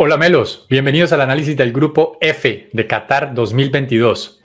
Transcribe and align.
Hola 0.00 0.16
Melos, 0.16 0.64
bienvenidos 0.70 1.10
al 1.10 1.22
análisis 1.22 1.56
del 1.56 1.72
grupo 1.72 2.18
F 2.20 2.68
de 2.72 2.86
Qatar 2.86 3.34
2022. 3.34 4.40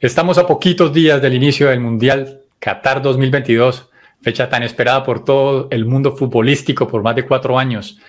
Estamos 0.00 0.38
a 0.38 0.48
poquitos 0.48 0.92
días 0.92 1.22
del 1.22 1.34
inicio 1.34 1.68
del 1.68 1.78
Mundial 1.78 2.40
Qatar 2.58 3.00
2022, 3.00 3.90
fecha 4.22 4.48
tan 4.48 4.64
esperada 4.64 5.04
por 5.04 5.24
todo 5.24 5.68
el 5.70 5.84
mundo 5.84 6.16
futbolístico 6.16 6.88
por 6.88 7.04
más 7.04 7.14
de 7.14 7.24
cuatro 7.24 7.56
años. 7.56 8.00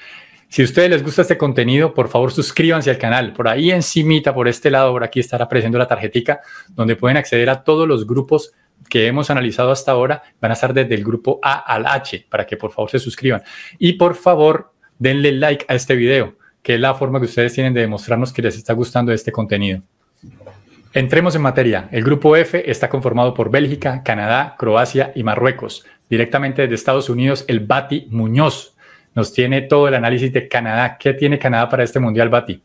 Si 0.50 0.64
a 0.64 0.66
ustedes 0.66 0.90
les 0.90 1.04
gusta 1.04 1.22
este 1.22 1.38
contenido, 1.38 1.94
por 1.94 2.08
favor 2.08 2.32
suscríbanse 2.32 2.90
al 2.90 2.98
canal. 2.98 3.34
Por 3.34 3.48
ahí 3.48 3.70
encimita, 3.70 4.34
por 4.34 4.48
este 4.48 4.72
lado, 4.72 4.92
por 4.94 5.04
aquí 5.04 5.20
estará 5.20 5.46
apareciendo 5.46 5.78
la 5.78 5.88
tarjetica 5.88 6.42
donde 6.70 6.96
pueden 6.96 7.18
acceder 7.18 7.52
a 7.52 7.64
todos 7.64 7.88
los 7.88 8.08
grupos 8.08 8.52
que 8.90 9.08
hemos 9.08 9.30
analizado 9.30 9.72
hasta 9.72 9.92
ahora 9.92 10.24
van 10.40 10.52
a 10.52 10.54
estar 10.54 10.74
desde 10.74 10.96
el 10.96 11.04
grupo 11.04 11.40
A 11.42 11.60
al 11.60 11.86
H 11.86 12.28
para 12.30 12.46
que 12.46 12.58
por 12.58 12.72
favor 12.72 12.90
se 12.90 13.00
suscriban. 13.00 13.42
Y 13.80 13.94
por 13.94 14.16
favor 14.16 14.74
denle 15.00 15.32
like 15.32 15.66
a 15.68 15.76
este 15.76 15.96
video, 15.96 16.36
que 16.62 16.76
es 16.76 16.80
la 16.80 16.94
forma 16.94 17.20
que 17.20 17.26
ustedes 17.26 17.54
tienen 17.54 17.74
de 17.74 17.82
demostrarnos 17.82 18.32
que 18.32 18.42
les 18.42 18.56
está 18.56 18.74
gustando 18.74 19.12
este 19.12 19.32
contenido. 19.32 19.82
Entremos 20.94 21.36
en 21.36 21.42
materia. 21.42 21.90
El 21.92 22.06
grupo 22.06 22.38
F 22.38 22.72
está 22.72 22.90
conformado 22.90 23.34
por 23.34 23.52
Bélgica, 23.52 24.02
Canadá, 24.02 24.56
Croacia 24.58 25.12
y 25.14 25.24
Marruecos. 25.24 25.86
Directamente 26.10 26.62
desde 26.62 26.76
Estados 26.76 27.10
Unidos, 27.10 27.44
el 27.50 27.60
Bati 27.60 28.08
Muñoz 28.12 28.76
nos 29.14 29.34
tiene 29.34 29.62
todo 29.62 29.88
el 29.88 29.96
análisis 29.96 30.32
de 30.32 30.48
Canadá. 30.48 30.98
¿Qué 30.98 31.14
tiene 31.14 31.38
Canadá 31.38 31.68
para 31.68 31.84
este 31.84 32.00
Mundial, 32.00 32.30
Bati? 32.30 32.62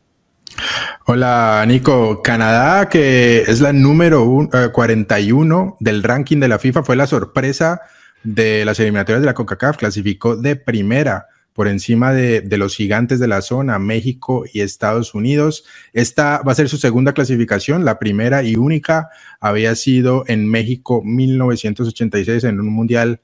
Hola 1.05 1.65
Nico, 1.67 2.21
Canadá 2.21 2.87
que 2.87 3.41
es 3.41 3.59
la 3.59 3.73
número 3.73 4.47
41 4.71 5.67
eh, 5.67 5.83
del 5.83 6.03
ranking 6.03 6.37
de 6.37 6.47
la 6.47 6.59
FIFA 6.59 6.83
fue 6.83 6.95
la 6.95 7.07
sorpresa 7.07 7.81
de 8.23 8.63
las 8.65 8.79
eliminatorias 8.79 9.21
de 9.21 9.25
la 9.25 9.33
CONCACAF, 9.33 9.77
clasificó 9.77 10.35
de 10.35 10.55
primera 10.55 11.25
por 11.53 11.67
encima 11.67 12.13
de, 12.13 12.43
los 12.55 12.75
gigantes 12.75 13.19
de 13.19 13.27
la 13.27 13.41
zona, 13.41 13.79
México 13.79 14.45
y 14.53 14.61
Estados 14.61 15.15
Unidos. 15.15 15.65
Esta 15.91 16.43
va 16.43 16.51
a 16.51 16.55
ser 16.55 16.69
su 16.69 16.77
segunda 16.77 17.13
clasificación, 17.13 17.83
la 17.83 17.97
primera 17.97 18.43
y 18.43 18.55
única. 18.55 19.09
Había 19.39 19.73
sido 19.73 20.23
en 20.27 20.47
México 20.47 21.01
1986 21.03 22.43
en 22.43 22.59
un 22.59 22.67
mundial 22.67 23.21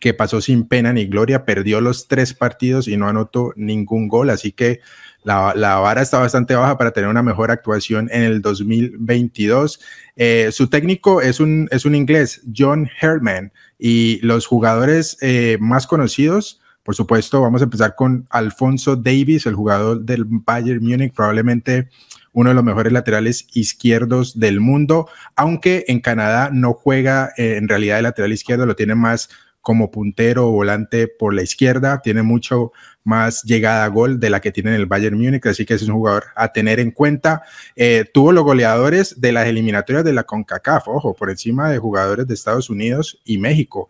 que 0.00 0.14
pasó 0.14 0.40
sin 0.40 0.64
pena 0.64 0.92
ni 0.92 1.06
gloria, 1.06 1.44
perdió 1.44 1.80
los 1.80 2.08
tres 2.08 2.34
partidos 2.34 2.88
y 2.88 2.96
no 2.96 3.08
anotó 3.08 3.52
ningún 3.54 4.08
gol, 4.08 4.30
así 4.30 4.50
que 4.50 4.80
la, 5.22 5.52
vara 5.52 6.00
está 6.00 6.18
bastante 6.18 6.54
baja 6.54 6.78
para 6.78 6.92
tener 6.92 7.10
una 7.10 7.22
mejor 7.22 7.50
actuación 7.50 8.08
en 8.10 8.22
el 8.22 8.40
2022. 8.40 9.78
Eh, 10.16 10.48
su 10.50 10.68
técnico 10.68 11.20
es 11.20 11.38
un, 11.38 11.68
es 11.70 11.84
un 11.84 11.94
inglés, 11.94 12.40
John 12.56 12.88
Herman, 13.00 13.52
y 13.78 14.18
los 14.22 14.46
jugadores 14.46 15.18
eh, 15.20 15.58
más 15.60 15.86
conocidos, 15.86 16.60
por 16.82 16.94
supuesto, 16.94 17.42
vamos 17.42 17.60
a 17.60 17.64
empezar 17.64 17.94
con 17.94 18.26
Alfonso 18.30 18.96
Davis, 18.96 19.44
el 19.44 19.54
jugador 19.54 20.00
del 20.00 20.24
Bayern 20.24 20.82
Múnich, 20.82 21.12
probablemente 21.12 21.90
uno 22.32 22.50
de 22.50 22.54
los 22.54 22.64
mejores 22.64 22.92
laterales 22.92 23.46
izquierdos 23.54 24.38
del 24.38 24.60
mundo, 24.60 25.08
aunque 25.36 25.84
en 25.88 26.00
Canadá 26.00 26.50
no 26.52 26.72
juega 26.72 27.32
eh, 27.36 27.56
en 27.56 27.68
realidad 27.68 27.98
el 27.98 28.04
lateral 28.04 28.32
izquierdo, 28.32 28.66
lo 28.66 28.76
tiene 28.76 28.94
más 28.94 29.28
como 29.60 29.90
puntero 29.90 30.48
o 30.48 30.52
volante 30.52 31.06
por 31.06 31.34
la 31.34 31.42
izquierda, 31.42 32.00
tiene 32.02 32.22
mucho 32.22 32.72
más 33.04 33.42
llegada 33.42 33.84
a 33.84 33.88
gol 33.88 34.20
de 34.20 34.30
la 34.30 34.40
que 34.40 34.52
tiene 34.52 34.70
en 34.70 34.76
el 34.76 34.86
Bayern 34.86 35.18
Múnich, 35.18 35.46
así 35.46 35.66
que 35.66 35.74
es 35.74 35.82
un 35.82 35.94
jugador 35.94 36.24
a 36.36 36.52
tener 36.52 36.80
en 36.80 36.90
cuenta. 36.90 37.42
Eh, 37.76 38.04
tuvo 38.12 38.32
los 38.32 38.44
goleadores 38.44 39.20
de 39.20 39.32
las 39.32 39.46
eliminatorias 39.46 40.04
de 40.04 40.12
la 40.12 40.24
CONCACAF, 40.24 40.88
ojo, 40.88 41.14
por 41.14 41.30
encima 41.30 41.70
de 41.70 41.78
jugadores 41.78 42.26
de 42.26 42.34
Estados 42.34 42.70
Unidos 42.70 43.20
y 43.24 43.38
México. 43.38 43.88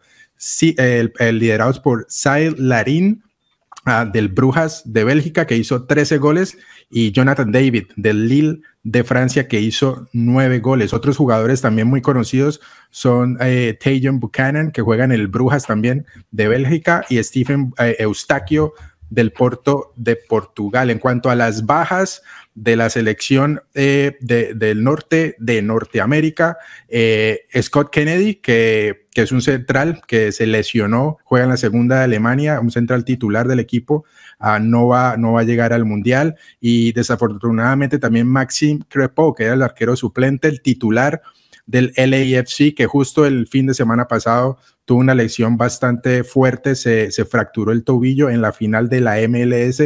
El, 0.77 1.13
liderados 1.39 1.81
por 1.81 2.07
Sail 2.09 2.55
Larín, 2.57 3.23
ah, 3.85 4.05
del 4.05 4.29
Brujas 4.29 4.83
de 4.85 5.05
Bélgica, 5.05 5.47
que 5.47 5.57
hizo 5.57 5.85
13 5.85 6.19
goles, 6.19 6.59
y 6.91 7.13
Jonathan 7.13 7.53
David 7.53 7.87
del 7.97 8.29
Lille 8.29 8.61
de 8.83 9.05
Francia, 9.05 9.47
que 9.49 9.61
hizo 9.61 10.09
9 10.13 10.61
goles. 10.61 10.93
Otros 10.93 11.17
jugadores 11.17 11.61
también 11.61 11.89
muy 11.89 12.03
conocidos 12.03 12.61
son 12.91 13.39
eh, 13.41 13.79
Buchanan, 14.13 14.73
que 14.73 14.83
juega 14.83 15.05
en 15.05 15.13
el 15.13 15.29
Brujas 15.29 15.67
también 15.67 16.07
de 16.31 16.49
Bélgica, 16.49 17.05
y 17.09 17.23
Stephen 17.23 17.73
eh, 17.79 17.97
Eustaquio 17.99 18.75
del 19.11 19.33
Porto 19.33 19.93
de 19.97 20.17
Portugal. 20.17 20.89
En 20.89 20.99
cuanto 20.99 21.29
a 21.29 21.35
las 21.35 21.67
bajas 21.67 22.23
de 22.55 22.77
la 22.77 22.91
selección 22.91 23.63
eh, 23.75 24.17
del 24.21 24.83
norte 24.83 25.37
de 25.39 25.63
Norteamérica, 25.63 26.57
eh, 26.89 27.41
Scott 27.61 27.91
Kennedy, 27.91 28.37
que, 28.37 29.07
es 29.15 29.33
un 29.33 29.43
central 29.43 30.01
que 30.07 30.33
se 30.33 30.47
lesionó, 30.47 31.19
juega 31.25 31.45
en 31.45 31.51
la 31.51 31.59
segunda 31.59 31.99
de 31.99 32.05
Alemania, 32.05 32.59
un 32.59 32.71
central 32.71 33.05
titular 33.05 33.47
del 33.47 33.61
equipo, 33.61 34.07
ah, 34.39 34.59
no, 34.59 34.87
va, 34.87 35.19
no 35.19 35.35
va 35.35 35.41
a 35.41 35.45
llegar 35.45 35.75
al 35.75 35.85
Mundial. 35.85 36.37
Y 36.59 36.93
desafortunadamente 36.93 37.99
también 37.99 38.27
Maxim 38.27 38.81
Crepeau, 38.89 39.35
que 39.35 39.45
era 39.45 39.55
el 39.55 39.63
arquero 39.63 39.95
suplente, 39.95 40.49
el 40.49 40.63
titular 40.63 41.21
del 41.67 41.93
LAFC, 41.97 42.75
que 42.75 42.87
justo 42.87 43.27
el 43.27 43.47
fin 43.47 43.67
de 43.67 43.75
semana 43.75 44.09
pasado 44.09 44.59
tuvo 44.91 44.99
una 44.99 45.15
lesión 45.15 45.57
bastante 45.57 46.25
fuerte, 46.25 46.75
se, 46.75 47.13
fracturó 47.25 47.71
el 47.71 47.85
tobillo 47.85 48.29
en 48.29 48.43
la 48.43 48.53
final 48.53 48.89
de 48.89 49.01
la 49.01 49.19
MLS 49.29 49.81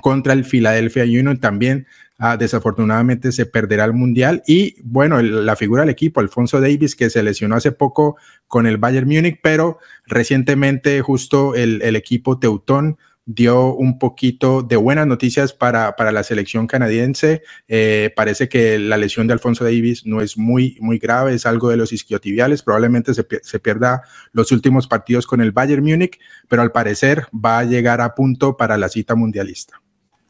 contra 0.00 0.32
el 0.32 0.46
Philadelphia 0.46 1.04
Union. 1.04 1.38
También 1.38 1.86
ah, 2.16 2.38
desafortunadamente 2.38 3.30
se 3.30 3.44
perderá 3.44 3.84
el 3.84 3.92
Mundial. 3.92 4.42
Y 4.46 4.76
bueno, 4.82 5.20
la 5.20 5.54
figura 5.54 5.82
del 5.82 5.90
equipo, 5.90 6.20
Alfonso 6.20 6.62
Davis, 6.62 6.96
que 6.96 7.10
se 7.10 7.22
lesionó 7.22 7.56
hace 7.56 7.72
poco 7.72 8.16
con 8.48 8.66
el 8.66 8.78
Bayern 8.78 9.06
Múnich, 9.06 9.38
pero 9.42 9.80
recientemente 10.06 11.02
justo 11.02 11.54
el, 11.54 11.82
el 11.82 11.94
equipo 11.94 12.38
Teutón 12.38 12.96
dio 13.26 13.74
un 13.74 13.98
poquito 13.98 14.62
de 14.62 14.76
buenas 14.76 15.06
noticias 15.06 15.52
para, 15.52 15.96
para 15.96 16.12
la 16.12 16.22
selección 16.22 16.66
canadiense. 16.66 17.42
Eh, 17.66 18.12
parece 18.14 18.48
que 18.48 18.78
la 18.78 18.96
lesión 18.96 19.26
de 19.26 19.32
Alfonso 19.32 19.64
Davis 19.64 20.06
no 20.06 20.20
es 20.20 20.38
muy, 20.38 20.78
muy 20.80 20.98
grave, 20.98 21.34
es 21.34 21.44
algo 21.44 21.68
de 21.68 21.76
los 21.76 21.92
isquiotibiales. 21.92 22.62
Probablemente 22.62 23.12
se, 23.12 23.26
se 23.42 23.58
pierda 23.58 24.02
los 24.32 24.52
últimos 24.52 24.86
partidos 24.86 25.26
con 25.26 25.40
el 25.40 25.50
Bayern 25.50 25.84
Múnich, 25.84 26.18
pero 26.48 26.62
al 26.62 26.70
parecer 26.72 27.26
va 27.32 27.58
a 27.58 27.64
llegar 27.64 28.00
a 28.00 28.14
punto 28.14 28.56
para 28.56 28.78
la 28.78 28.88
cita 28.88 29.16
mundialista. 29.16 29.82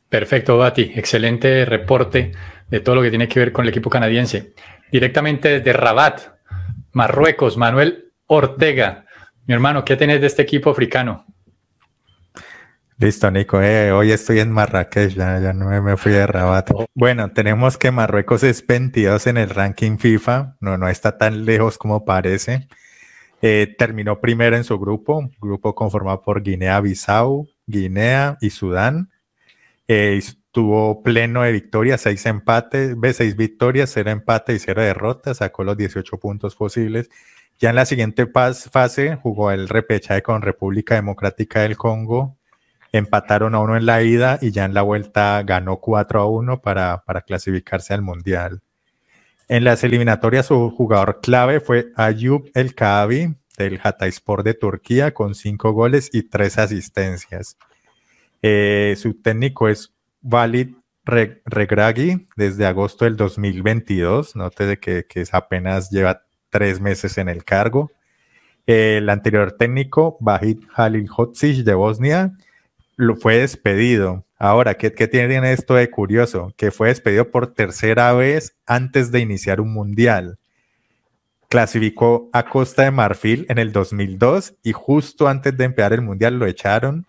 Perfecto, 0.08 0.56
Bati. 0.56 0.92
Excelente 0.94 1.64
reporte 1.66 2.32
de 2.70 2.80
todo 2.80 2.94
lo 2.94 3.02
que 3.02 3.10
tiene 3.10 3.28
que 3.28 3.40
ver 3.40 3.52
con 3.52 3.64
el 3.64 3.68
equipo 3.68 3.90
canadiense. 3.90 4.54
Directamente 4.90 5.58
desde 5.58 5.72
Rabat, 5.72 6.20
Marruecos, 6.92 7.58
Manuel 7.58 8.12
Ortega. 8.26 9.04
Mi 9.46 9.52
hermano, 9.52 9.84
¿qué 9.84 9.96
tenés 9.96 10.20
de 10.20 10.28
este 10.28 10.42
equipo 10.42 10.70
africano? 10.70 11.26
Listo, 12.98 13.30
Nico. 13.30 13.60
Eh, 13.60 13.92
hoy 13.92 14.10
estoy 14.10 14.38
en 14.38 14.50
Marrakech, 14.50 15.14
ya, 15.14 15.38
ya 15.38 15.52
no 15.52 15.68
me 15.82 15.96
fui 15.98 16.12
de 16.12 16.26
Rabat. 16.26 16.70
Oh. 16.72 16.86
Bueno, 16.94 17.30
tenemos 17.30 17.76
que 17.76 17.90
Marruecos 17.90 18.42
es 18.42 18.66
22 18.66 19.26
en 19.26 19.36
el 19.36 19.50
ranking 19.50 19.98
FIFA, 19.98 20.56
no, 20.60 20.78
no 20.78 20.88
está 20.88 21.18
tan 21.18 21.44
lejos 21.44 21.76
como 21.76 22.06
parece. 22.06 22.68
Eh, 23.42 23.74
terminó 23.76 24.18
primero 24.22 24.56
en 24.56 24.64
su 24.64 24.78
grupo, 24.78 25.28
grupo 25.42 25.74
conformado 25.74 26.22
por 26.22 26.42
Guinea-Bissau, 26.42 27.46
Guinea 27.66 28.38
y 28.40 28.48
Sudán. 28.48 29.10
Eh, 29.88 30.22
tuvo 30.50 31.02
pleno 31.02 31.42
de 31.42 31.52
victorias, 31.52 32.00
seis 32.00 32.24
empates, 32.24 32.96
seis 33.12 33.36
victorias, 33.36 33.90
cero 33.92 34.10
empate 34.10 34.54
y 34.54 34.58
cero 34.58 34.80
derrotas, 34.80 35.36
sacó 35.36 35.64
los 35.64 35.76
18 35.76 36.18
puntos 36.18 36.56
posibles. 36.56 37.10
Ya 37.58 37.68
en 37.68 37.76
la 37.76 37.84
siguiente 37.84 38.26
fase 38.26 39.16
jugó 39.16 39.50
el 39.50 39.68
repechaje 39.68 40.22
con 40.22 40.40
República 40.40 40.94
Democrática 40.94 41.60
del 41.60 41.76
Congo, 41.76 42.38
empataron 42.92 43.54
a 43.54 43.60
uno 43.60 43.76
en 43.76 43.86
la 43.86 44.02
ida 44.02 44.38
y 44.40 44.50
ya 44.50 44.64
en 44.64 44.74
la 44.74 44.82
vuelta 44.82 45.42
ganó 45.42 45.78
4 45.78 46.20
a 46.20 46.26
1 46.26 46.60
para, 46.60 47.02
clasificarse 47.26 47.94
al 47.94 48.02
Mundial. 48.02 48.62
En 49.48 49.64
las 49.64 49.84
eliminatorias 49.84 50.46
su 50.46 50.70
jugador 50.70 51.20
clave 51.20 51.60
fue 51.60 51.92
Ayub 51.96 52.50
El 52.54 52.74
Kaabi 52.74 53.36
del 53.56 53.80
Hatayspor 53.82 54.42
de 54.42 54.54
Turquía 54.54 55.14
con 55.14 55.34
5 55.34 55.72
goles 55.72 56.10
y 56.12 56.24
3 56.24 56.58
asistencias. 56.58 57.56
Eh, 58.42 58.94
su 58.98 59.14
técnico 59.14 59.68
es 59.68 59.94
Valid 60.20 60.74
Regragui 61.04 62.26
desde 62.36 62.66
agosto 62.66 63.04
del 63.04 63.16
2022, 63.16 64.34
note 64.34 64.78
que, 64.78 65.06
que 65.06 65.24
apenas 65.30 65.90
lleva 65.90 66.22
3 66.50 66.80
meses 66.80 67.16
en 67.18 67.28
el 67.28 67.44
cargo. 67.44 67.92
el 68.66 69.08
anterior 69.08 69.52
técnico, 69.52 70.16
Bahid 70.20 70.58
Halil 70.74 71.08
Hodzic 71.16 71.58
de 71.58 71.74
Bosnia, 71.74 72.32
lo 72.96 73.16
fue 73.16 73.38
despedido. 73.38 74.24
Ahora, 74.38 74.74
¿qué, 74.74 74.90
tiene 74.90 75.52
esto 75.52 75.74
de 75.74 75.90
curioso? 75.90 76.52
Que 76.56 76.70
fue 76.70 76.88
despedido 76.88 77.30
por 77.30 77.54
tercera 77.54 78.12
vez 78.12 78.56
antes 78.66 79.12
de 79.12 79.20
iniciar 79.20 79.60
un 79.60 79.72
mundial. 79.72 80.38
Clasificó 81.48 82.28
a 82.32 82.48
Costa 82.48 82.82
de 82.82 82.90
Marfil 82.90 83.46
en 83.48 83.58
el 83.58 83.72
2002 83.72 84.54
y 84.62 84.72
justo 84.72 85.28
antes 85.28 85.56
de 85.56 85.64
empezar 85.64 85.92
el 85.92 86.02
mundial 86.02 86.38
lo 86.38 86.46
echaron. 86.46 87.06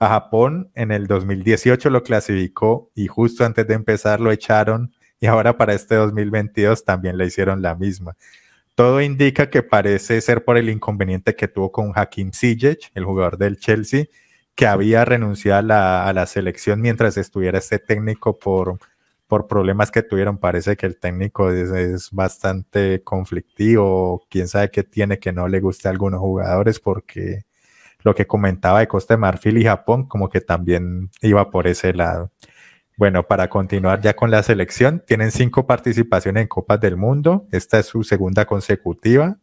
A 0.00 0.08
Japón 0.08 0.70
en 0.74 0.90
el 0.90 1.06
2018 1.06 1.90
lo 1.90 2.02
clasificó 2.02 2.90
y 2.94 3.06
justo 3.06 3.44
antes 3.44 3.66
de 3.66 3.74
empezar 3.74 4.20
lo 4.20 4.32
echaron. 4.32 4.92
Y 5.20 5.26
ahora 5.26 5.56
para 5.56 5.74
este 5.74 5.94
2022 5.94 6.84
también 6.84 7.16
le 7.16 7.26
hicieron 7.26 7.62
la 7.62 7.74
misma. 7.74 8.16
Todo 8.74 9.00
indica 9.00 9.50
que 9.50 9.62
parece 9.62 10.20
ser 10.20 10.44
por 10.44 10.56
el 10.56 10.68
inconveniente 10.68 11.36
que 11.36 11.46
tuvo 11.46 11.70
con 11.70 11.92
Hakim 11.94 12.32
Ziyech, 12.32 12.90
el 12.94 13.04
jugador 13.04 13.38
del 13.38 13.56
Chelsea, 13.56 14.06
que 14.54 14.66
había 14.66 15.04
renunciado 15.04 15.72
a 15.72 16.12
la, 16.12 16.26
selección 16.26 16.80
mientras 16.80 17.16
estuviera 17.16 17.58
este 17.58 17.78
técnico 17.78 18.38
por, 18.38 18.78
por 19.26 19.46
problemas 19.46 19.90
que 19.90 20.02
tuvieron. 20.02 20.38
Parece 20.38 20.76
que 20.76 20.86
el 20.86 20.98
técnico 20.98 21.50
es, 21.50 22.10
bastante 22.12 23.02
conflictivo, 23.02 24.24
quién 24.30 24.48
sabe 24.48 24.70
qué 24.70 24.84
tiene 24.84 25.18
que 25.18 25.32
no 25.32 25.48
le 25.48 25.60
guste 25.60 25.88
a 25.88 25.90
algunos 25.90 26.20
jugadores, 26.20 26.80
porque 26.80 27.44
lo 28.02 28.14
que 28.14 28.26
comentaba 28.26 28.80
de 28.80 28.88
Costa 28.88 29.14
de 29.14 29.18
Marfil 29.18 29.58
y 29.58 29.64
Japón, 29.64 30.06
como 30.06 30.28
que 30.28 30.40
también 30.40 31.10
iba 31.22 31.50
por 31.50 31.66
ese 31.66 31.92
lado. 31.94 32.30
Bueno, 32.96 33.26
para 33.26 33.48
continuar 33.48 34.00
ya 34.02 34.14
con 34.14 34.30
la 34.30 34.42
selección, 34.44 35.02
tienen 35.04 35.32
cinco 35.32 35.66
participaciones 35.66 36.42
en 36.42 36.48
Copas 36.48 36.80
del 36.80 36.96
Mundo. 36.96 37.48
Esta 37.50 37.80
es 37.80 37.86
su 37.86 38.04
segunda 38.04 38.44
consecutiva. 38.44 39.38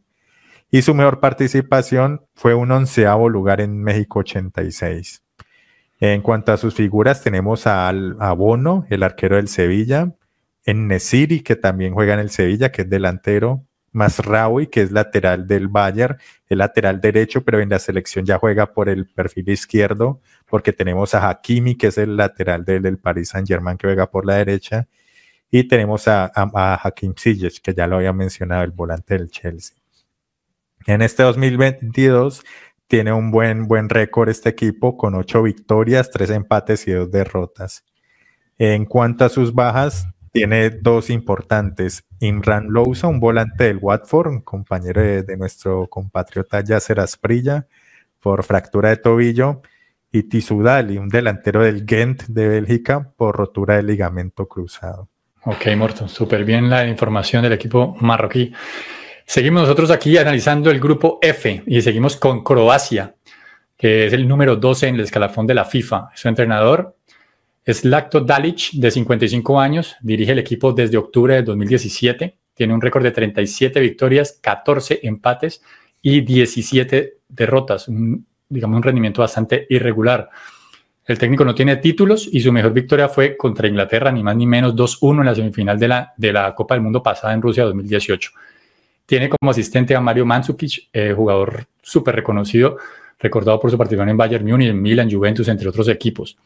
Y 0.73 0.83
su 0.83 0.95
mejor 0.95 1.19
participación 1.19 2.25
fue 2.33 2.53
un 2.55 2.71
onceavo 2.71 3.27
lugar 3.27 3.59
en 3.59 3.83
México 3.83 4.19
86. 4.19 5.21
En 5.99 6.21
cuanto 6.21 6.53
a 6.53 6.57
sus 6.57 6.73
figuras, 6.73 7.21
tenemos 7.21 7.67
a, 7.67 7.91
Bono, 8.37 8.85
el 8.89 9.03
arquero 9.03 9.35
del 9.35 9.49
Sevilla, 9.49 10.15
en 10.65 10.87
Nesiri, 10.87 11.41
que 11.41 11.57
también 11.57 11.93
juega 11.93 12.13
en 12.13 12.21
el 12.21 12.29
Sevilla, 12.29 12.71
que 12.71 12.83
es 12.83 12.89
delantero, 12.89 13.65
Masraoui, 13.91 14.67
que 14.67 14.81
es 14.81 14.91
lateral 14.93 15.45
del 15.45 15.67
Bayern, 15.67 16.17
el 16.47 16.59
lateral 16.59 17.01
derecho, 17.01 17.43
pero 17.43 17.59
en 17.59 17.67
la 17.67 17.79
selección 17.79 18.25
ya 18.25 18.37
juega 18.37 18.73
por 18.73 18.87
el 18.87 19.07
perfil 19.07 19.49
izquierdo, 19.49 20.21
porque 20.47 20.71
tenemos 20.71 21.13
a 21.13 21.29
Hakimi, 21.29 21.75
que 21.75 21.87
es 21.87 21.97
el 21.97 22.15
lateral 22.15 22.63
del, 22.63 22.97
Paris 22.97 23.29
Saint 23.29 23.45
Germain, 23.45 23.77
que 23.77 23.87
juega 23.87 24.09
por 24.09 24.25
la 24.25 24.35
derecha, 24.35 24.87
y 25.51 25.65
tenemos 25.65 26.07
a, 26.07 26.31
Hakim 26.81 27.13
Ziyech, 27.13 27.61
que 27.61 27.73
ya 27.73 27.87
lo 27.87 27.97
había 27.97 28.13
mencionado, 28.13 28.63
el 28.63 28.71
volante 28.71 29.17
del 29.17 29.29
Chelsea. 29.29 29.80
En 30.87 31.01
este 31.01 31.23
2022 31.23 32.43
tiene 32.87 33.13
un 33.13 33.31
buen, 33.31 33.67
buen 33.67 33.89
récord 33.89 34.29
este 34.29 34.49
equipo, 34.49 34.97
con 34.97 35.15
ocho 35.15 35.43
victorias, 35.43 36.09
tres 36.11 36.29
empates 36.29 36.87
y 36.87 36.91
dos 36.91 37.09
derrotas. 37.09 37.85
En 38.57 38.85
cuanto 38.85 39.25
a 39.25 39.29
sus 39.29 39.53
bajas, 39.53 40.07
tiene 40.31 40.69
dos 40.69 41.09
importantes. 41.09 42.03
Imran 42.19 42.67
Lousa, 42.69 43.07
un 43.07 43.19
volante 43.19 43.65
del 43.65 43.79
Watford, 43.81 44.27
un 44.27 44.41
compañero 44.41 45.01
de, 45.01 45.37
nuestro 45.37 45.87
compatriota 45.87 46.61
Yasser 46.61 46.99
Asprilla, 46.99 47.67
por 48.19 48.43
fractura 48.43 48.89
de 48.89 48.97
tobillo. 48.97 49.61
Y 50.13 50.23
Tisudali, 50.23 50.97
un 50.97 51.07
delantero 51.07 51.63
del 51.63 51.85
Ghent 51.85 52.23
de 52.27 52.49
Bélgica, 52.49 53.13
por 53.15 53.37
rotura 53.37 53.77
de 53.77 53.83
ligamento 53.83 54.45
cruzado. 54.45 55.07
Ok, 55.45 55.67
Morton, 55.77 56.09
súper 56.09 56.43
bien 56.43 56.69
la 56.69 56.85
información 56.85 57.43
del 57.43 57.53
equipo 57.53 57.95
marroquí. 58.01 58.53
Seguimos 59.31 59.61
nosotros 59.61 59.91
aquí 59.91 60.17
analizando 60.17 60.69
el 60.71 60.81
grupo 60.81 61.17
F 61.21 61.63
y 61.65 61.81
seguimos 61.81 62.17
con 62.17 62.43
Croacia, 62.43 63.15
que 63.77 64.07
es 64.07 64.11
el 64.11 64.27
número 64.27 64.57
12 64.57 64.89
en 64.89 64.95
el 64.95 65.01
escalafón 65.01 65.47
de 65.47 65.53
la 65.53 65.63
FIFA. 65.63 66.09
Su 66.15 66.27
entrenador 66.27 66.97
es 67.63 67.85
Lacto 67.85 68.19
Dalic, 68.19 68.71
de 68.73 68.91
55 68.91 69.57
años, 69.57 69.95
dirige 70.01 70.33
el 70.33 70.39
equipo 70.39 70.73
desde 70.73 70.97
octubre 70.97 71.35
de 71.35 71.43
2017, 71.43 72.39
tiene 72.53 72.73
un 72.73 72.81
récord 72.81 73.03
de 73.03 73.11
37 73.11 73.79
victorias, 73.79 74.37
14 74.41 74.99
empates 75.03 75.61
y 76.01 76.19
17 76.19 77.19
derrotas, 77.29 77.87
un, 77.87 78.27
digamos 78.49 78.75
un 78.75 78.83
rendimiento 78.83 79.21
bastante 79.21 79.65
irregular. 79.69 80.29
El 81.05 81.17
técnico 81.17 81.45
no 81.45 81.55
tiene 81.55 81.77
títulos 81.77 82.27
y 82.29 82.41
su 82.41 82.51
mejor 82.51 82.73
victoria 82.73 83.07
fue 83.07 83.37
contra 83.37 83.69
Inglaterra, 83.69 84.11
ni 84.11 84.23
más 84.23 84.35
ni 84.35 84.45
menos 84.45 84.75
2-1 84.75 85.21
en 85.21 85.25
la 85.25 85.35
semifinal 85.35 85.79
de 85.79 85.87
la, 85.87 86.13
de 86.17 86.33
la 86.33 86.53
Copa 86.53 86.75
del 86.75 86.83
Mundo 86.83 87.01
pasada 87.01 87.33
en 87.33 87.41
Rusia 87.41 87.63
2018. 87.63 88.31
Tiene 89.11 89.27
como 89.27 89.51
asistente 89.51 89.93
a 89.93 89.99
Mario 89.99 90.25
Mandzukic, 90.25 90.87
eh, 90.93 91.11
jugador 91.13 91.65
súper 91.81 92.15
reconocido, 92.15 92.77
recordado 93.19 93.59
por 93.59 93.69
su 93.69 93.77
participación 93.77 94.07
en 94.07 94.15
Bayern 94.15 94.45
Múnich, 94.45 94.69
en 94.69 94.81
Milan, 94.81 95.11
Juventus, 95.11 95.49
entre 95.49 95.67
otros 95.67 95.89
equipos. 95.89 96.37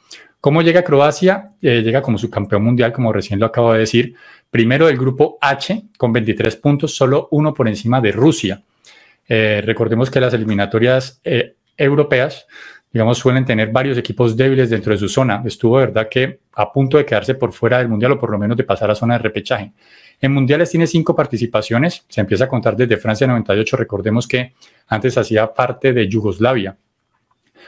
¿Cómo 0.42 0.64
llega 0.64 0.84
Croacia? 0.84 1.52
Eh, 1.62 1.84
llega 1.84 2.02
como 2.02 2.18
subcampeón 2.18 2.64
mundial, 2.64 2.92
como 2.92 3.14
recién 3.14 3.40
lo 3.40 3.46
acabo 3.46 3.72
de 3.72 3.82
decir. 3.82 4.16
Primero 4.50 4.88
del 4.88 4.98
grupo 4.98 5.38
H, 5.42 5.90
con 5.96 6.12
23 6.12 6.56
puntos, 6.56 6.96
solo 6.96 7.28
uno 7.30 7.54
por 7.54 7.68
encima 7.68 8.02
de 8.02 8.12
Rusia. 8.12 8.64
Eh, 9.30 9.62
recordemos 9.64 10.10
que 10.10 10.20
las 10.20 10.34
eliminatorias 10.34 11.22
europeas, 11.78 12.48
digamos, 12.92 13.20
suelen 13.20 13.46
tener 13.46 13.72
varios 13.72 13.96
equipos 14.00 14.36
débiles 14.36 14.72
dentro 14.72 14.92
de 14.92 14.98
su 14.98 15.08
zona. 15.08 15.44
Estuvo, 15.46 15.76
verdad, 15.76 16.08
que 16.10 16.40
a 16.54 16.74
punto 16.74 16.98
de 16.98 17.06
quedarse 17.06 17.36
por 17.36 17.54
fuera 17.54 17.78
del 17.78 17.90
mundial 17.90 18.14
o 18.14 18.20
por 18.20 18.32
lo 18.32 18.40
menos 18.40 18.58
de 18.58 18.64
pasar 18.64 18.90
a 18.90 18.96
zona 18.96 19.20
de 19.20 19.20
repechaje. 19.20 19.72
En 20.22 20.32
mundiales 20.32 20.72
tiene 20.72 20.88
cinco 20.88 21.16
participaciones, 21.16 22.06
se 22.08 22.22
empieza 22.22 22.46
a 22.46 22.48
contar 22.48 22.76
desde 22.76 22.98
Francia 22.98 23.28
98, 23.28 23.78
recordemos 23.78 24.28
que 24.28 24.54
antes 24.88 25.18
hacía 25.18 25.54
parte 25.54 25.94
de 25.94 26.08
Yugoslavia. 26.08 26.78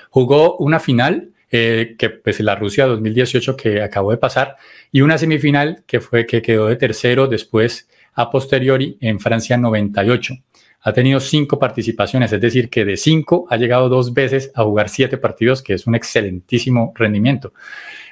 Jugó 0.10 0.58
una 0.58 0.80
final 0.80 1.32
eh, 1.50 1.96
que 1.98 2.10
pues 2.10 2.42
la 2.42 2.56
Rusia 2.56 2.86
2018 2.88 3.56
que 3.56 3.82
acabó 3.82 4.12
de 4.12 4.18
pasar, 4.18 4.58
y 4.92 5.02
una 5.02 5.18
semifinal 5.18 5.84
que 5.88 6.02
fue 6.02 6.26
que 6.26 6.42
quedó 6.42 6.68
de 6.68 6.76
tercero 6.76 7.28
después 7.28 7.88
a 8.14 8.30
posteriori 8.30 8.98
en 9.00 9.20
Francia 9.20 9.56
98. 9.56 10.34
Ha 10.82 10.94
tenido 10.94 11.20
cinco 11.20 11.58
participaciones, 11.58 12.34
es 12.34 12.42
decir, 12.42 12.70
que 12.70 12.84
de 12.84 12.98
cinco 12.98 13.46
ha 13.50 13.58
llegado 13.58 13.90
dos 13.90 14.14
veces 14.14 14.52
a 14.56 14.64
jugar 14.64 14.90
siete 14.90 15.18
partidos, 15.18 15.62
que 15.62 15.74
es 15.74 15.88
un 15.88 15.96
excelentísimo 15.96 16.92
rendimiento. 16.96 17.54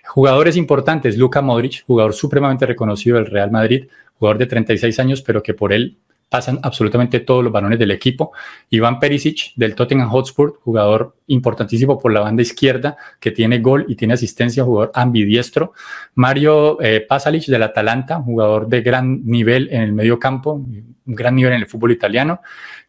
Jugadores 0.05 0.55
importantes, 0.55 1.17
Luka 1.17 1.41
Modric, 1.41 1.83
jugador 1.85 2.13
supremamente 2.13 2.65
reconocido 2.65 3.17
del 3.17 3.25
Real 3.25 3.51
Madrid, 3.51 3.87
jugador 4.19 4.38
de 4.38 4.45
36 4.45 5.00
años, 5.00 5.21
pero 5.21 5.41
que 5.44 5.53
por 5.53 5.73
él 5.73 5.97
pasan 6.29 6.59
absolutamente 6.63 7.19
todos 7.19 7.44
los 7.44 7.53
balones 7.53 7.79
del 7.79 7.91
equipo. 7.91 8.31
Iván 8.69 9.00
Perisic 9.00 9.53
del 9.56 9.75
Tottenham 9.75 10.09
Hotspur, 10.09 10.59
jugador 10.63 11.15
importantísimo 11.27 11.97
por 11.97 12.12
la 12.12 12.21
banda 12.21 12.41
izquierda, 12.41 12.97
que 13.19 13.31
tiene 13.31 13.59
gol 13.59 13.85
y 13.88 13.95
tiene 13.95 14.15
asistencia, 14.15 14.63
jugador 14.63 14.91
ambidiestro. 14.95 15.73
Mario 16.15 16.81
eh, 16.81 17.06
Pasalic 17.07 17.45
del 17.45 17.63
Atalanta, 17.63 18.21
jugador 18.21 18.67
de 18.67 18.81
gran 18.81 19.23
nivel 19.25 19.69
en 19.71 19.81
el 19.81 19.94
medio 19.94 20.19
campo, 20.19 20.53
un 20.53 20.95
gran 21.06 21.35
nivel 21.35 21.53
en 21.53 21.61
el 21.61 21.68
fútbol 21.68 21.91
italiano. 21.91 22.41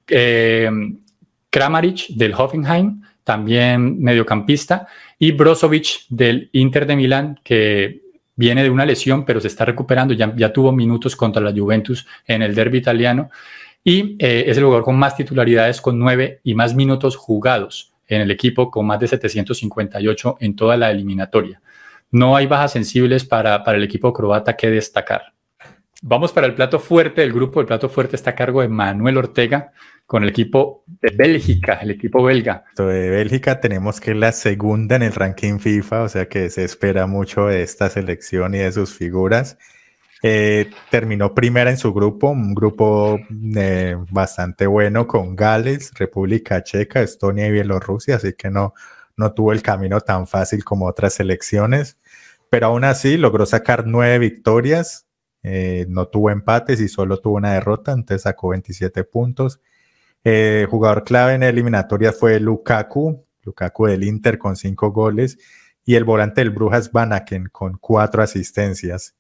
Eh, 0.08 0.70
Kramaric 1.50 2.08
del 2.08 2.34
Hoffenheim, 2.34 3.02
también 3.22 4.00
mediocampista. 4.00 4.86
Y 5.18 5.32
Brozovic 5.32 6.06
del 6.08 6.50
Inter 6.52 6.86
de 6.86 6.96
Milán, 6.96 7.40
que 7.42 8.02
viene 8.36 8.62
de 8.62 8.70
una 8.70 8.86
lesión, 8.86 9.24
pero 9.24 9.40
se 9.40 9.48
está 9.48 9.64
recuperando, 9.64 10.14
ya, 10.14 10.32
ya 10.36 10.52
tuvo 10.52 10.70
minutos 10.70 11.16
contra 11.16 11.42
la 11.42 11.52
Juventus 11.52 12.06
en 12.26 12.42
el 12.42 12.54
derby 12.54 12.78
italiano 12.78 13.30
y 13.82 14.16
eh, 14.18 14.44
es 14.48 14.56
el 14.58 14.64
jugador 14.64 14.84
con 14.84 14.98
más 14.98 15.16
titularidades, 15.16 15.80
con 15.80 15.98
nueve 15.98 16.40
y 16.42 16.54
más 16.54 16.74
minutos 16.74 17.16
jugados 17.16 17.94
en 18.08 18.20
el 18.20 18.30
equipo, 18.30 18.70
con 18.70 18.86
más 18.86 19.00
de 19.00 19.08
758 19.08 20.38
en 20.40 20.56
toda 20.56 20.76
la 20.76 20.90
eliminatoria. 20.90 21.60
No 22.10 22.36
hay 22.36 22.46
bajas 22.46 22.72
sensibles 22.72 23.24
para, 23.24 23.62
para 23.64 23.78
el 23.78 23.84
equipo 23.84 24.12
croata 24.12 24.56
que 24.56 24.70
destacar. 24.70 25.34
Vamos 26.02 26.32
para 26.32 26.46
el 26.46 26.54
plato 26.54 26.78
fuerte 26.78 27.20
del 27.20 27.32
grupo. 27.32 27.60
El 27.60 27.66
plato 27.66 27.88
fuerte 27.88 28.16
está 28.16 28.30
a 28.30 28.34
cargo 28.34 28.60
de 28.60 28.68
Manuel 28.68 29.18
Ortega, 29.18 29.72
con 30.06 30.22
el 30.22 30.28
equipo 30.28 30.84
de 30.86 31.10
Bélgica, 31.10 31.74
el 31.82 31.90
equipo 31.90 32.22
belga. 32.22 32.64
De 32.76 33.10
Bélgica 33.10 33.60
tenemos 33.60 34.00
que 34.00 34.14
la 34.14 34.32
segunda 34.32 34.96
en 34.96 35.02
el 35.02 35.12
ranking 35.12 35.58
FIFA, 35.58 36.02
o 36.02 36.08
sea 36.08 36.28
que 36.28 36.48
se 36.48 36.64
espera 36.64 37.06
mucho 37.06 37.46
de 37.46 37.62
esta 37.62 37.90
selección 37.90 38.54
y 38.54 38.58
de 38.58 38.70
sus 38.70 38.94
figuras. 38.94 39.58
Eh, 40.22 40.70
terminó 40.90 41.34
primera 41.34 41.70
en 41.70 41.76
su 41.76 41.92
grupo, 41.92 42.30
un 42.30 42.54
grupo 42.54 43.18
eh, 43.56 43.96
bastante 44.10 44.66
bueno 44.66 45.06
con 45.06 45.36
Gales, 45.36 45.92
República 45.94 46.62
Checa, 46.62 47.02
Estonia 47.02 47.48
y 47.48 47.52
Bielorrusia, 47.52 48.16
así 48.16 48.32
que 48.32 48.48
no, 48.48 48.74
no 49.16 49.32
tuvo 49.32 49.52
el 49.52 49.62
camino 49.62 50.00
tan 50.00 50.26
fácil 50.26 50.64
como 50.64 50.86
otras 50.86 51.14
selecciones, 51.14 51.98
pero 52.48 52.68
aún 52.68 52.84
así 52.84 53.16
logró 53.16 53.44
sacar 53.44 53.86
nueve 53.86 54.18
victorias, 54.20 55.06
eh, 55.42 55.84
no 55.88 56.08
tuvo 56.08 56.30
empates 56.30 56.80
y 56.80 56.88
solo 56.88 57.18
tuvo 57.18 57.36
una 57.36 57.54
derrota, 57.54 57.92
entonces 57.92 58.22
sacó 58.22 58.48
27 58.50 59.04
puntos. 59.04 59.60
Eh, 60.28 60.66
jugador 60.68 61.04
clave 61.04 61.34
en 61.34 61.44
eliminatoria 61.44 62.10
fue 62.12 62.40
Lukaku, 62.40 63.24
Lukaku 63.44 63.86
del 63.86 64.02
Inter 64.02 64.38
con 64.38 64.56
cinco 64.56 64.90
goles, 64.90 65.38
y 65.84 65.94
el 65.94 66.02
volante 66.02 66.40
del 66.40 66.50
Brujas 66.50 66.90
Banaken 66.90 67.48
con 67.52 67.78
cuatro 67.78 68.24
asistencias. 68.24 69.14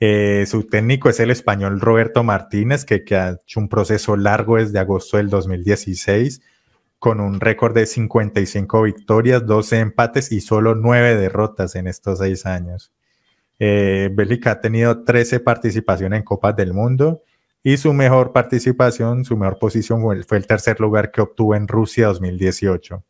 Eh, 0.00 0.44
su 0.48 0.64
técnico 0.64 1.08
es 1.08 1.20
el 1.20 1.30
español 1.30 1.80
Roberto 1.80 2.24
Martínez, 2.24 2.84
que, 2.84 3.04
ha 3.14 3.38
hecho 3.40 3.60
un 3.60 3.68
proceso 3.68 4.16
largo 4.16 4.56
desde 4.56 4.80
agosto 4.80 5.18
del 5.18 5.30
2016, 5.30 6.42
con 6.98 7.20
un 7.20 7.38
récord 7.38 7.72
de 7.72 7.86
55 7.86 8.82
victorias, 8.82 9.46
12 9.46 9.78
empates 9.78 10.32
y 10.32 10.40
solo 10.40 10.74
9 10.74 11.14
derrotas 11.14 11.76
en 11.76 11.86
estos 11.86 12.18
seis 12.18 12.44
años. 12.44 12.90
Eh, 13.60 14.12
ha 14.46 14.60
tenido 14.60 15.04
13 15.04 15.38
participaciones 15.38 16.18
en 16.18 16.24
Copas 16.24 16.56
del 16.56 16.72
Mundo 16.72 17.22
y 17.62 17.76
su 17.76 17.92
mejor 17.92 18.32
participación, 18.32 19.24
su 19.24 19.36
mejor 19.36 19.58
posición 19.58 20.02
fue 20.26 20.38
el 20.38 20.46
tercer 20.46 20.80
lugar 20.80 21.10
que 21.10 21.20
obtuvo 21.20 21.54
en 21.54 21.68
Rusia 21.68 22.06
2018. 22.06 23.04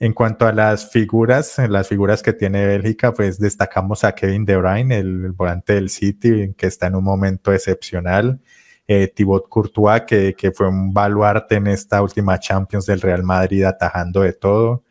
En 0.00 0.12
cuanto 0.12 0.46
a 0.46 0.52
las 0.52 0.90
figuras, 0.90 1.56
las 1.68 1.88
figuras 1.88 2.22
que 2.22 2.32
tiene 2.32 2.66
Bélgica, 2.66 3.14
pues 3.14 3.38
destacamos 3.38 4.04
a 4.04 4.14
Kevin 4.14 4.44
De 4.44 4.56
Bruyne, 4.56 4.98
el, 4.98 5.32
volante 5.32 5.74
del 5.74 5.88
City, 5.88 6.52
que 6.56 6.66
está 6.66 6.88
en 6.88 6.96
un 6.96 7.04
momento 7.04 7.52
excepcional. 7.52 8.40
eh, 8.86 9.08
Thibaut 9.08 9.48
Courtois, 9.48 10.02
que, 10.06 10.34
que, 10.36 10.50
fue 10.52 10.68
un 10.68 10.92
baluarte 10.92 11.54
en 11.54 11.68
esta 11.68 12.02
última 12.02 12.38
Champions 12.38 12.84
del 12.86 13.00
Real 13.00 13.22
Madrid, 13.22 13.64
atajando 13.64 14.20
de 14.20 14.34
todo. 14.34 14.84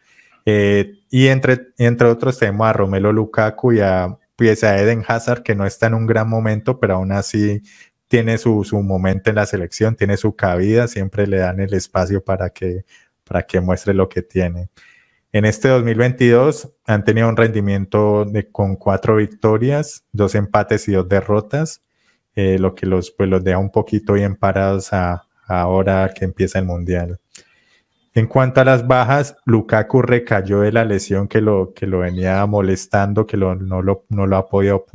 Eh, 0.46 0.94
y 1.10 1.28
entre, 1.28 1.68
entre 1.78 2.08
otros 2.08 2.40
tenemos 2.40 2.68
a 2.68 2.74
Romelo 2.74 3.14
Lukaku 3.14 3.74
y 3.74 3.82
a, 3.82 4.18
pues, 4.36 4.64
a 4.64 4.80
Eden 4.80 5.04
Hazard, 5.08 5.44
que 5.44 5.56
no 5.56 5.66
está 5.66 5.88
en 5.88 5.94
un 5.94 6.08
gran 6.08 6.28
momento, 6.28 6.80
pero 6.80 6.96
aún 6.96 7.12
así 7.12 7.62
tiene 8.14 8.38
su, 8.38 8.64
su, 8.64 8.80
momento 8.84 9.32
en 9.32 9.38
la 9.38 9.48
selección, 9.48 9.96
tiene 9.96 10.18
su 10.18 10.36
cabida, 10.36 10.88
siempre 10.88 11.26
le 11.26 11.38
dan 11.38 11.60
el 11.60 11.74
espacio 11.74 12.24
para 12.24 12.52
que, 12.52 12.86
para 13.24 13.42
que 13.42 13.60
muestre 13.60 13.96
lo 13.96 14.08
que 14.08 14.22
tiene. 14.22 14.70
En 15.32 15.46
este 15.46 15.68
2022 15.70 16.76
han 16.86 17.04
tenido 17.06 17.28
un 17.28 17.36
rendimiento 17.36 18.24
de, 18.24 18.52
con 18.52 18.76
cuatro 18.76 19.16
victorias, 19.16 20.06
dos 20.12 20.36
empates 20.36 20.88
y 20.88 20.92
dos 20.92 21.10
derrotas, 21.10 21.82
eh, 22.36 22.60
lo 22.60 22.76
que 22.76 22.86
los, 22.86 23.10
pues, 23.10 23.28
los 23.28 23.44
deja 23.44 23.58
un 23.58 23.72
poquito 23.72 24.14
bien 24.14 24.36
parados 24.36 24.94
a, 24.94 25.28
ahora 25.48 26.14
que 26.16 26.26
empieza 26.26 26.60
el 26.60 26.66
Mundial. 26.66 27.20
En 28.14 28.28
cuanto 28.28 28.62
a 28.62 28.64
las 28.64 28.86
bajas, 28.86 29.38
Lukaku 29.46 30.04
recayó 30.04 30.60
de 30.60 30.72
la 30.72 30.86
lesión 30.86 31.28
que 31.28 31.42
lo, 31.42 31.74
que 31.74 31.88
lo 31.88 31.98
venía 31.98 32.46
molestando, 32.46 33.26
que 33.26 33.38
no, 33.38 33.56
lo, 33.56 34.06
no 34.08 34.28
lo 34.28 34.38
ha 34.38 34.48
podido 34.48 34.86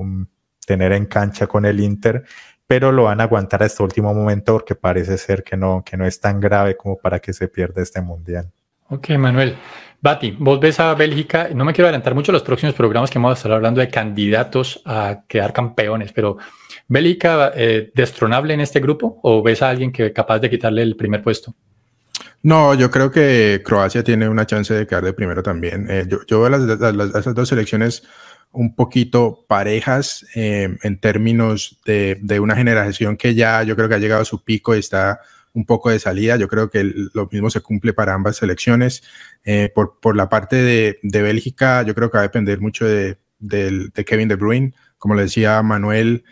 tener 0.65 0.93
en 0.93 1.07
cancha 1.07 1.49
con 1.49 1.67
el 1.67 1.81
Inter, 1.81 2.25
pero 2.69 2.93
lo 2.93 3.05
van 3.05 3.21
a 3.21 3.25
aguantar 3.25 3.65
hasta 3.65 3.83
último 3.83 4.15
momento 4.15 4.53
porque 4.53 4.77
parece 4.77 5.19
ser 5.19 5.43
que 5.43 5.57
no, 5.57 5.83
que 5.85 5.97
no 5.97 6.07
es 6.07 6.21
tan 6.21 6.39
grave 6.39 6.77
como 6.77 6.97
para 6.97 7.19
que 7.19 7.33
se 7.33 7.49
pierda 7.49 7.83
este 7.83 8.01
mundial. 8.01 8.53
Ok, 8.91 9.09
Manuel. 9.19 9.57
Bati, 10.01 10.37
vos 10.39 10.61
ves 10.61 10.79
a 10.79 10.95
Bélgica, 10.95 11.49
no 11.53 11.65
me 11.65 11.73
quiero 11.73 11.89
adelantar 11.89 12.15
mucho 12.15 12.31
a 12.31 12.35
los 12.35 12.43
próximos 12.43 12.75
programas 12.77 13.11
que 13.11 13.19
vamos 13.19 13.33
a 13.33 13.39
estar 13.39 13.51
hablando 13.51 13.81
de 13.81 13.89
candidatos 13.89 14.81
a 14.85 15.23
quedar 15.27 15.53
campeones, 15.53 16.13
pero 16.13 16.39
¿Bélgica 16.89 17.53
eh, 17.55 17.91
destronable 17.95 18.55
en 18.55 18.61
este 18.61 18.81
grupo 18.81 19.19
o 19.23 19.43
ves 19.43 19.61
a 19.63 19.69
alguien 19.69 19.93
que 19.93 20.07
es 20.07 20.13
capaz 20.13 20.39
de 20.39 20.49
quitarle 20.49 20.83
el 20.83 20.97
primer 20.97 21.23
puesto? 21.23 21.55
No, 22.43 22.75
yo 22.75 22.91
creo 22.91 23.11
que 23.11 23.63
Croacia 23.65 24.03
tiene 24.05 24.29
una 24.29 24.47
chance 24.47 24.73
de 24.73 24.87
quedar 24.87 25.05
de 25.05 25.13
primero 25.13 25.43
también. 25.43 25.87
Eh, 25.91 26.07
yo, 26.09 26.41
veo 26.41 26.49
las, 26.49 27.15
esas 27.15 27.35
dos 27.35 27.49
selecciones 27.49 28.05
un 28.53 28.75
poquito 28.75 29.45
parejas 29.47 30.27
eh, 30.35 30.77
en 30.83 31.01
términos 31.01 31.81
de, 31.85 32.19
de, 32.21 32.41
una 32.41 32.57
generación 32.57 33.17
que 33.17 33.35
ya 33.35 33.63
yo 33.63 33.77
creo 33.77 33.89
que 33.89 33.95
ha 33.95 33.99
llegado 33.99 34.23
a 34.23 34.25
su 34.25 34.43
pico 34.43 34.75
y 34.75 34.79
está 34.79 35.21
un 35.53 35.65
poco 35.65 35.91
de 35.91 35.99
salida. 35.99 36.37
Yo 36.37 36.49
creo 36.49 36.71
que 36.71 36.93
lo 37.15 37.29
mismo 37.31 37.51
se 37.51 37.61
cumple 37.61 37.93
para 37.93 38.15
ambas 38.15 38.37
selecciones. 38.37 39.03
Eh, 39.45 39.71
por, 39.75 39.99
por, 40.01 40.17
la 40.17 40.29
parte 40.29 40.57
de, 40.57 40.99
de, 41.03 41.23
Bélgica, 41.23 41.83
yo 41.83 41.95
creo 41.95 42.11
que 42.11 42.19
va 42.19 42.23
a 42.23 42.29
depender 42.29 42.61
mucho 42.61 42.85
de, 42.85 43.19
de, 43.39 44.05
Kevin 44.07 44.29
De 44.29 44.37
Bruyne. 44.37 44.75
Como 44.99 45.15
le 45.15 45.23
decía 45.23 45.63
Manuel, 45.63 46.25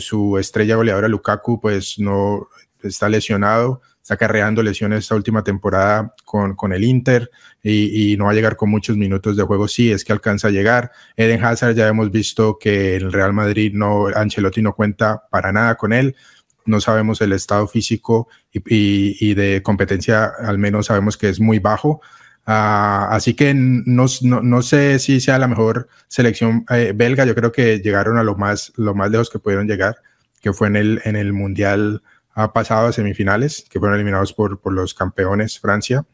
su 0.00 0.38
estrella 0.38 0.76
goleadora 0.76 1.08
Lukaku, 1.08 1.60
pues 1.60 1.98
no 1.98 2.48
está 2.82 3.10
lesionado 3.10 3.82
está 4.02 4.16
carreando 4.16 4.62
lesiones 4.62 5.00
esta 5.00 5.14
última 5.14 5.44
temporada 5.44 6.12
con, 6.24 6.56
con 6.56 6.72
el 6.72 6.84
Inter 6.84 7.30
y, 7.62 8.12
y, 8.12 8.16
no 8.16 8.24
va 8.24 8.32
a 8.32 8.34
llegar 8.34 8.56
con 8.56 8.70
muchos 8.70 8.96
minutos 8.96 9.36
de 9.36 9.42
juego. 9.42 9.68
Sí, 9.68 9.92
es 9.92 10.04
que 10.04 10.12
alcanza 10.12 10.48
a 10.48 10.50
llegar. 10.50 10.90
Eden 11.16 11.44
Hazard 11.44 11.74
ya 11.74 11.88
hemos 11.88 12.10
visto 12.10 12.58
que 12.58 12.96
el 12.96 13.12
Real 13.12 13.32
Madrid 13.32 13.72
no, 13.74 14.06
Ancelotti 14.08 14.62
no 14.62 14.74
cuenta 14.74 15.24
para 15.30 15.52
nada 15.52 15.76
con 15.76 15.92
él. 15.92 16.16
No 16.64 16.80
sabemos 16.80 17.20
el 17.20 17.32
estado 17.32 17.66
físico 17.68 18.28
y, 18.52 18.60
y, 18.66 19.34
de 19.34 19.62
competencia, 19.62 20.32
al 20.38 20.58
menos 20.58 20.86
sabemos 20.86 21.16
que 21.16 21.28
es 21.28 21.40
muy 21.40 21.58
bajo. 21.58 22.00
Uh, 22.46 23.06
así 23.10 23.34
que 23.34 23.52
no, 23.54 24.06
no, 24.22 24.42
no, 24.42 24.62
sé 24.62 24.98
si 24.98 25.20
sea 25.20 25.38
la 25.38 25.46
mejor 25.46 25.88
selección 26.08 26.64
eh, 26.70 26.92
belga. 26.94 27.24
Yo 27.24 27.34
creo 27.34 27.52
que 27.52 27.78
llegaron 27.78 28.18
a 28.18 28.24
lo 28.24 28.34
más, 28.36 28.72
lo 28.76 28.94
más 28.94 29.10
lejos 29.10 29.30
que 29.30 29.38
pudieron 29.38 29.68
llegar, 29.68 29.96
que 30.40 30.52
fue 30.52 30.68
en 30.68 30.76
el, 30.76 31.02
en 31.04 31.16
el 31.16 31.32
Mundial 31.32 32.02
ha 32.40 32.52
pasado 32.52 32.88
a 32.88 32.92
semifinales, 32.92 33.64
que 33.68 33.78
fueron 33.78 33.96
eliminados 33.96 34.32
por, 34.32 34.60
por 34.60 34.72
los 34.72 34.94
campeones 34.94 35.58
Francia. 35.58 36.04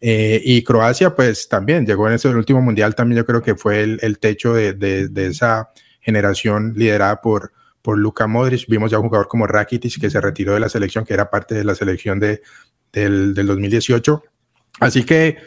Eh, 0.00 0.40
y 0.44 0.62
Croacia, 0.62 1.14
pues 1.14 1.48
también 1.48 1.86
llegó 1.86 2.08
en 2.08 2.14
ese 2.14 2.28
último 2.28 2.60
mundial, 2.60 2.94
también 2.94 3.18
yo 3.18 3.26
creo 3.26 3.42
que 3.42 3.54
fue 3.54 3.82
el, 3.82 3.98
el 4.02 4.18
techo 4.18 4.54
de, 4.54 4.74
de, 4.74 5.08
de, 5.08 5.26
esa 5.28 5.70
generación 6.00 6.74
liderada 6.76 7.20
por, 7.20 7.52
por 7.80 7.98
Luka 7.98 8.26
Modric. 8.26 8.66
Vimos 8.68 8.90
ya 8.90 8.98
un 8.98 9.08
jugador 9.08 9.28
como 9.28 9.46
Rakitic 9.46 10.00
que 10.00 10.10
se 10.10 10.20
retiró 10.20 10.54
de 10.54 10.60
la 10.60 10.68
selección, 10.68 11.04
que 11.04 11.14
era 11.14 11.30
parte 11.30 11.54
de 11.54 11.64
la 11.64 11.74
selección 11.74 12.20
de, 12.20 12.42
del, 12.92 13.34
del 13.34 13.46
2018. 13.46 14.22
Así 14.80 15.04
que 15.04 15.38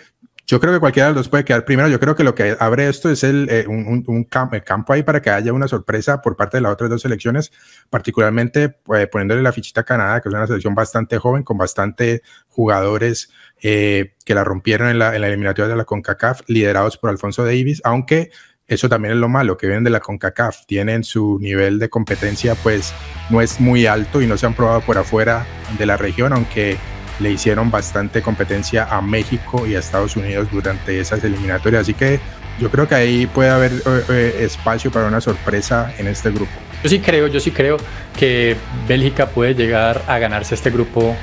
yo 0.49 0.61
creo 0.61 0.73
que 0.73 0.79
cualquiera 0.79 1.09
de 1.09 1.13
los 1.13 1.25
dos 1.25 1.29
puede 1.29 1.43
quedar 1.43 1.65
primero. 1.65 1.89
Yo 1.89 1.99
creo 1.99 2.15
que 2.15 2.23
lo 2.23 2.33
que 2.33 2.55
abre 2.57 2.87
esto 2.87 3.09
es 3.09 3.25
el, 3.25 3.49
eh, 3.49 3.65
un, 3.67 4.05
un 4.07 4.23
campo, 4.23 4.93
ahí 4.93 5.03
para 5.03 5.21
que 5.21 5.29
haya 5.29 5.51
una 5.51 5.67
sorpresa 5.67 6.21
por 6.21 6.37
parte 6.37 6.57
de 6.57 6.61
las 6.61 6.71
otras 6.71 6.89
dos 6.89 7.01
selecciones, 7.01 7.51
particularmente 7.89 8.69
pues, 8.69 9.07
poniéndole 9.09 9.41
la 9.41 9.51
fichita 9.51 9.81
a 9.81 9.83
Canadá, 9.83 10.21
que 10.21 10.29
es 10.29 10.33
una 10.33 10.47
selección 10.47 10.73
bastante 10.73 11.17
joven, 11.17 11.43
con 11.43 11.57
bastante 11.57 12.21
jugadores 12.47 13.29
eh, 13.61 14.13
que 14.23 14.33
la 14.33 14.45
rompieron 14.45 14.87
en 14.87 14.99
la, 14.99 15.13
en 15.13 15.19
la 15.19 15.27
eliminatoria 15.27 15.67
de 15.67 15.75
la 15.75 15.83
CONCACAF, 15.83 16.41
liderados 16.47 16.97
por 16.97 17.09
Alfonso 17.09 17.43
Davis, 17.43 17.81
aunque 17.83 18.31
eso 18.67 18.87
también 18.87 19.15
es 19.15 19.19
lo 19.19 19.27
malo, 19.27 19.57
que 19.57 19.67
vienen 19.67 19.83
de 19.83 19.89
la 19.89 19.99
CONCACAF, 19.99 20.65
tienen 20.65 21.03
su 21.03 21.39
nivel 21.41 21.77
de 21.77 21.89
competencia, 21.89 22.55
pues 22.55 22.93
no 23.29 23.41
es 23.41 23.59
muy 23.59 23.85
alto 23.85 24.21
y 24.21 24.27
no 24.27 24.37
se 24.37 24.45
han 24.45 24.53
probado 24.53 24.79
por 24.79 24.97
afuera 24.97 25.45
de 25.77 25.85
la 25.85 25.97
región, 25.97 26.31
aunque 26.31 26.77
le 27.19 27.31
hicieron 27.31 27.71
bastante 27.71 28.21
competencia 28.21 28.85
a 28.85 29.01
México 29.01 29.65
y 29.65 29.75
a 29.75 29.79
Estados 29.79 30.15
Unidos 30.15 30.47
durante 30.51 30.99
esas 30.99 31.23
eliminatorias. 31.23 31.81
Así 31.81 31.93
que 31.93 32.19
yo 32.59 32.69
creo 32.69 32.87
que 32.87 32.95
ahí 32.95 33.27
puede 33.27 33.49
haber 33.49 33.71
eh, 33.71 34.03
eh, 34.09 34.35
espacio 34.41 34.91
para 34.91 35.07
una 35.07 35.21
sorpresa 35.21 35.93
en 35.97 36.07
este 36.07 36.31
grupo. 36.31 36.51
Yo 36.83 36.89
sí 36.89 36.99
creo, 36.99 37.27
yo 37.27 37.39
sí 37.39 37.51
creo 37.51 37.77
que 38.17 38.55
Bélgica 38.87 39.27
puede 39.27 39.55
llegar 39.55 40.03
a 40.07 40.19
ganarse 40.19 40.55
este 40.55 40.69
grupo 40.69 41.15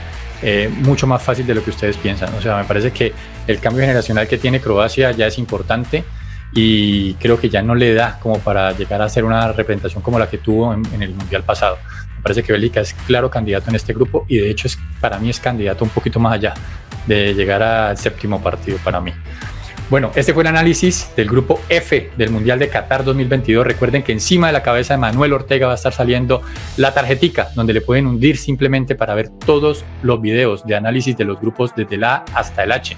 eh, 0.43 0.69
mucho 0.69 1.07
más 1.07 1.23
fácil 1.23 1.47
de 1.47 1.55
lo 1.55 1.63
que 1.63 1.71
ustedes 1.71 1.97
piensan. 1.97 2.35
O 2.35 2.41
sea, 2.41 2.57
me 2.59 2.65
parece 2.65 2.93
que 2.93 3.13
el 3.47 3.61
cambio 3.61 3.83
generacional 3.83 4.27
que 4.27 4.39
tiene 4.39 4.61
Croacia 4.61 5.13
ya 5.13 5.27
es 5.27 5.39
importante 5.39 6.05
y 6.53 7.15
creo 7.15 7.41
que 7.41 7.49
ya 7.49 7.63
no 7.63 7.75
le 7.75 7.95
da 7.95 8.19
como 8.21 8.39
para 8.39 8.73
llegar 8.73 9.03
a 9.03 9.07
hacer 9.07 9.25
una 9.25 9.53
representación 9.53 10.03
como 10.03 10.19
la 10.19 10.29
que 10.29 10.39
tuvo 10.39 10.73
en 10.73 11.03
el 11.03 11.15
Mundial 11.15 11.43
pasado 11.43 11.79
parece 12.25 12.43
que 12.43 12.52
Bélgica 12.52 12.81
es 12.81 12.95
claro 13.07 13.31
candidato 13.31 13.69
en 13.69 13.76
este 13.76 13.93
grupo 13.93 14.25
y 14.26 14.38
de 14.38 14.50
hecho 14.50 14.66
es, 14.66 14.78
para 15.00 15.19
mí 15.19 15.28
es 15.28 15.38
candidato 15.38 15.85
un 15.85 15.90
poquito 15.90 16.19
más 16.19 16.33
allá 16.33 16.54
de 17.07 17.35
llegar 17.35 17.62
al 17.62 17.99
séptimo 17.99 18.43
partido 18.43 18.78
para 18.83 19.00
mí. 19.00 19.12
Bueno, 19.90 20.11
este 20.14 20.33
fue 20.33 20.43
el 20.43 20.47
análisis 20.47 21.11
del 21.14 21.28
grupo 21.28 21.61
F 21.69 22.11
del 22.16 22.31
Mundial 22.31 22.59
de 22.59 22.69
Qatar 22.69 23.04
2022. 23.04 23.66
Recuerden 23.66 24.02
que 24.02 24.12
encima 24.12 24.47
de 24.47 24.54
la 24.54 24.62
cabeza 24.62 24.95
de 24.95 24.99
Manuel 24.99 25.35
Ortega 25.35 25.66
va 25.66 25.73
a 25.73 25.76
estar 25.76 25.93
saliendo 25.93 26.40
la 26.78 26.95
tarjetica 26.95 27.50
donde 27.54 27.75
le 27.75 27.83
pueden 27.83 28.07
hundir 28.07 28.38
simplemente 28.38 28.95
para 28.95 29.14
ver 29.14 29.28
todos 29.28 29.85
los 30.02 30.23
videos 30.23 30.64
de 30.64 30.75
análisis 30.75 31.14
de 31.19 31.26
los 31.26 31.38
grupos 31.38 31.75
desde 31.76 31.99
la 31.99 32.14
A 32.14 32.25
hasta 32.33 32.64
el 32.64 32.73
H. 32.73 32.97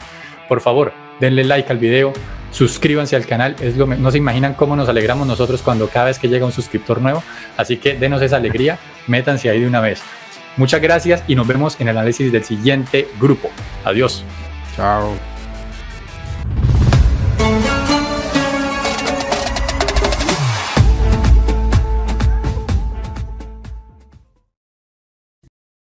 Por 0.49 0.61
favor, 0.61 0.92
denle 1.18 1.42
like 1.42 1.71
al 1.73 1.78
video, 1.78 2.12
suscríbanse 2.56 3.16
al 3.16 3.26
canal, 3.26 3.54
es 3.60 3.76
lo, 3.76 3.86
no 3.86 4.10
se 4.10 4.16
imaginan 4.16 4.54
cómo 4.54 4.76
nos 4.76 4.88
alegramos 4.88 5.26
nosotros 5.26 5.60
cuando 5.60 5.88
cada 5.88 6.06
vez 6.06 6.18
que 6.18 6.28
llega 6.28 6.46
un 6.46 6.52
suscriptor 6.52 7.02
nuevo, 7.02 7.22
así 7.58 7.76
que 7.76 7.98
denos 7.98 8.22
esa 8.22 8.36
alegría, 8.36 8.78
métanse 9.06 9.50
ahí 9.50 9.60
de 9.60 9.66
una 9.66 9.82
vez. 9.82 10.00
Muchas 10.56 10.80
gracias 10.80 11.22
y 11.28 11.34
nos 11.34 11.46
vemos 11.46 11.78
en 11.80 11.88
el 11.88 11.98
análisis 11.98 12.32
del 12.32 12.44
siguiente 12.44 13.08
grupo. 13.20 13.50
Adiós. 13.84 14.25
Chao. 14.75 15.36